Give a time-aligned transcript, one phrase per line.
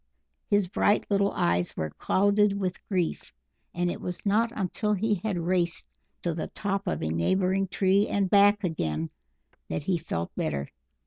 [0.47, 3.31] His bright little eyes were clouded with grief,
[3.71, 5.85] and it was not until he had raced
[6.23, 9.11] to the top of a neighbouring tree and back again
[9.69, 10.67] that he felt better.